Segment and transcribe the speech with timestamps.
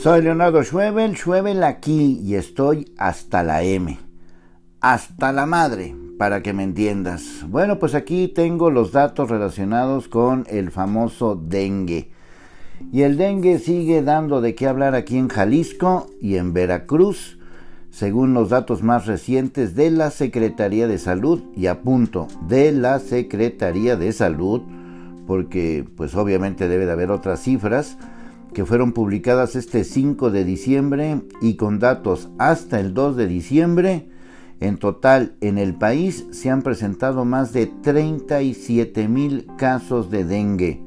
[0.00, 3.98] Soy Leonardo Schwebel, Schwebel aquí y estoy hasta la M.
[4.80, 7.44] Hasta la madre, para que me entiendas.
[7.48, 12.12] Bueno, pues aquí tengo los datos relacionados con el famoso dengue.
[12.92, 17.40] Y el dengue sigue dando de qué hablar aquí en Jalisco y en Veracruz,
[17.90, 23.00] según los datos más recientes de la Secretaría de Salud, y a punto de la
[23.00, 24.62] Secretaría de Salud,
[25.26, 27.98] porque pues obviamente debe de haber otras cifras
[28.52, 34.08] que fueron publicadas este 5 de diciembre y con datos hasta el 2 de diciembre,
[34.60, 40.80] en total en el país se han presentado más de 37 mil casos de dengue.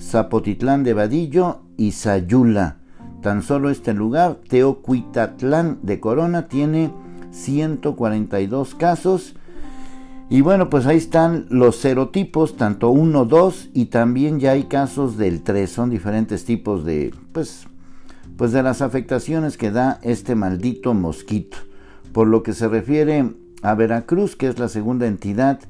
[0.00, 2.78] Zapotitlán de Vadillo y Sayula.
[3.22, 6.92] Tan solo este lugar, Teocuitatlán de Corona, tiene
[7.30, 9.34] 142 casos.
[10.28, 15.16] Y bueno, pues ahí están los serotipos, tanto 1, 2 y también ya hay casos
[15.16, 15.70] del 3.
[15.70, 17.66] Son diferentes tipos de, pues,
[18.36, 21.58] pues de las afectaciones que da este maldito mosquito.
[22.12, 25.60] Por lo que se refiere a Veracruz, que es la segunda entidad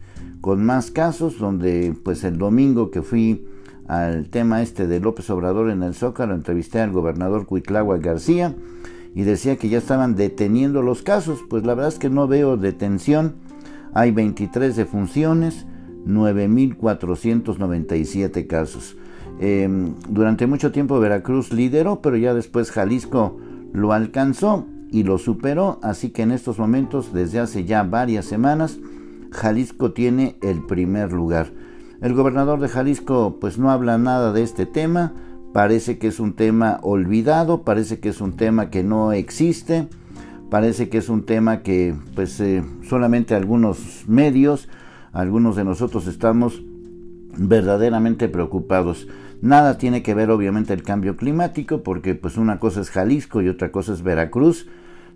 [0.41, 3.47] con más casos, donde pues el domingo que fui
[3.89, 8.55] al tema este de López Obrador en el Zócalo, entrevisté al gobernador Cuitlagua García
[9.15, 11.41] y decía que ya estaban deteniendo los casos.
[11.49, 13.35] Pues la verdad es que no veo detención.
[13.95, 15.67] Hay 23 defunciones,
[16.07, 18.97] 9.497 casos.
[19.41, 23.39] Em, durante mucho tiempo Veracruz lideró, pero ya después Jalisco
[23.73, 25.79] lo alcanzó y lo superó.
[25.83, 28.81] Así que en estos momentos, desde hace ya varias semanas,
[29.31, 31.53] Jalisco tiene el primer lugar.
[32.01, 35.15] El gobernador de Jalisco pues no habla nada de este tema,
[35.55, 39.89] parece que es un tema olvidado, parece que es un tema que no existe,
[40.51, 44.69] parece que es un tema que pues eh, solamente algunos medios,
[45.13, 46.63] algunos de nosotros estamos
[47.39, 49.09] verdaderamente preocupados.
[49.41, 53.49] Nada tiene que ver obviamente el cambio climático porque pues una cosa es Jalisco y
[53.49, 54.67] otra cosa es Veracruz.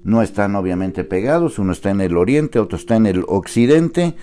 [0.02, 4.14] No están obviamente pegados, uno está en el oriente, otro está en el occidente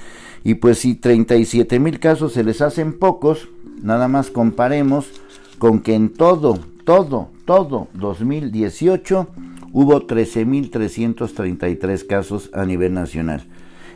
[0.44, 3.50] y pues si 37 mil casos se les hacen pocos,
[3.82, 5.22] nada más comparemos
[5.60, 9.28] con que en todo, todo, todo 2018
[9.74, 13.44] hubo 13.333 casos a nivel nacional.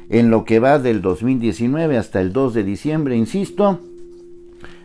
[0.10, 3.80] En lo que va del 2019 hasta el 2 de diciembre, insisto,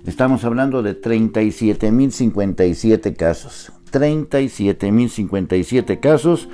[0.06, 3.72] estamos hablando de 37.057 casos.
[3.90, 6.48] 37.057 casos,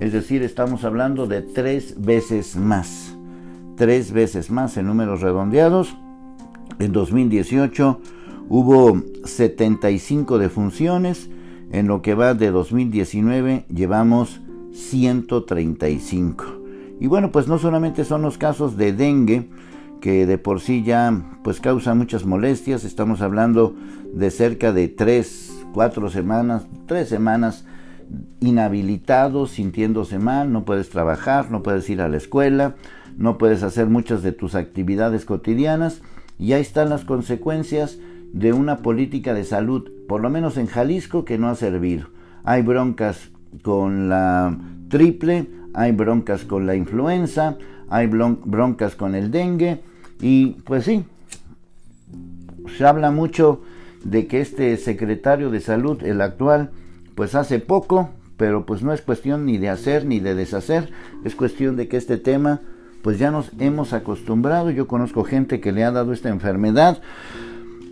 [0.00, 3.16] es decir, estamos hablando de tres veces más
[3.76, 5.96] tres veces más en números redondeados.
[6.78, 8.00] En 2018
[8.48, 11.30] hubo 75 defunciones.
[11.70, 14.40] En lo que va de 2019 llevamos
[14.72, 16.44] 135.
[16.98, 19.50] Y bueno, pues no solamente son los casos de dengue,
[20.00, 22.84] que de por sí ya pues causan muchas molestias.
[22.84, 23.74] Estamos hablando
[24.14, 27.66] de cerca de 3, 4 semanas, 3 semanas
[28.40, 32.76] inhabilitados, sintiéndose mal, no puedes trabajar, no puedes ir a la escuela,
[33.16, 36.02] no puedes hacer muchas de tus actividades cotidianas
[36.38, 37.98] y ahí están las consecuencias
[38.32, 42.08] de una política de salud, por lo menos en Jalisco, que no ha servido.
[42.44, 43.30] Hay broncas
[43.62, 44.56] con la
[44.88, 47.56] triple, hay broncas con la influenza,
[47.88, 49.80] hay broncas con el dengue
[50.20, 51.04] y pues sí,
[52.76, 53.62] se habla mucho
[54.04, 56.70] de que este secretario de salud, el actual,
[57.16, 60.90] pues hace poco, pero pues no es cuestión ni de hacer ni de deshacer,
[61.24, 62.60] es cuestión de que este tema
[63.02, 64.70] pues ya nos hemos acostumbrado.
[64.70, 67.00] Yo conozco gente que le ha dado esta enfermedad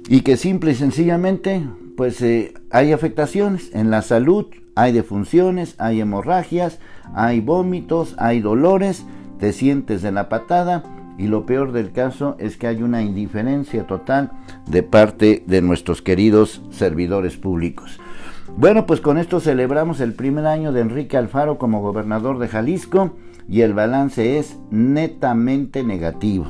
[0.08, 1.64] y que simple y sencillamente
[1.96, 6.78] pues eh, hay afectaciones en la salud, hay defunciones, hay hemorragias,
[7.14, 9.04] hay vómitos, hay dolores,
[9.38, 10.82] te sientes de la patada
[11.16, 14.32] y lo peor del caso es que hay una indiferencia total
[14.66, 18.00] de parte de nuestros queridos servidores públicos.
[18.48, 23.16] Bueno, pues con esto celebramos el primer año de Enrique Alfaro como gobernador de Jalisco
[23.48, 26.46] y el balance es netamente negativo.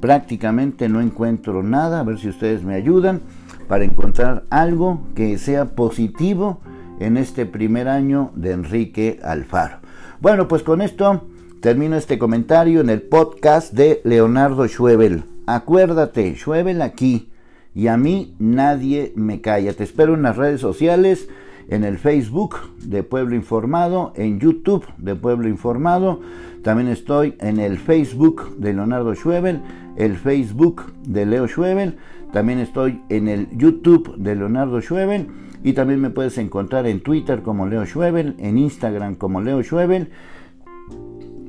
[0.00, 3.20] Prácticamente no encuentro nada, a ver si ustedes me ayudan,
[3.68, 6.60] para encontrar algo que sea positivo
[7.00, 9.78] en este primer año de Enrique Alfaro.
[10.20, 11.26] Bueno, pues con esto
[11.60, 15.24] termino este comentario en el podcast de Leonardo Schwebel.
[15.46, 17.28] Acuérdate, Schwebel aquí
[17.74, 19.72] y a mí nadie me calla.
[19.72, 21.28] Te espero en las redes sociales,
[21.68, 26.20] en el Facebook de Pueblo Informado, en YouTube de Pueblo Informado.
[26.62, 29.60] También estoy en el Facebook de Leonardo Schwebel,
[29.96, 31.96] el Facebook de Leo Schwebel.
[32.32, 35.28] También estoy en el YouTube de Leonardo Schwebel
[35.62, 40.10] y también me puedes encontrar en Twitter como Leo Schwebel, en Instagram como Leo Schwebel.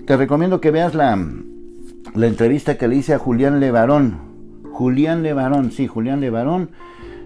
[0.05, 1.17] Te recomiendo que veas la,
[2.13, 4.34] la entrevista que le hice a Julián Levarón.
[4.75, 6.69] Julián Levarón, sí, Julián Levarón,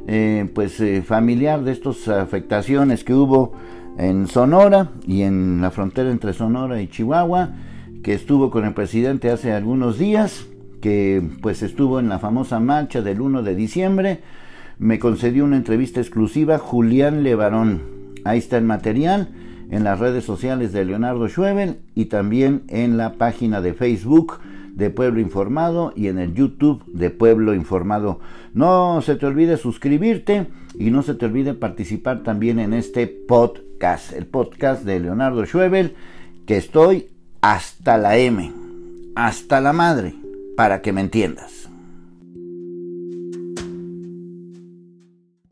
[0.07, 3.53] eh, pues eh, familiar de estas afectaciones que hubo
[3.97, 7.49] en Sonora y en la frontera entre Sonora y Chihuahua,
[8.03, 10.45] que estuvo con el presidente hace algunos días,
[10.81, 14.21] que pues estuvo en la famosa marcha del 1 de diciembre
[14.79, 17.81] me concedió una entrevista exclusiva Julián Levarón.
[18.23, 19.27] Ahí está el material
[19.69, 24.39] en las redes sociales de Leonardo Schwebel y también en la página de Facebook
[24.79, 28.19] de Pueblo Informado y en el YouTube de Pueblo Informado.
[28.53, 34.13] No se te olvide suscribirte y no se te olvide participar también en este podcast,
[34.13, 35.95] el podcast de Leonardo Schwebel,
[36.47, 37.09] que estoy
[37.41, 38.51] hasta la M,
[39.15, 40.15] hasta la madre,
[40.55, 41.58] para que me entiendas.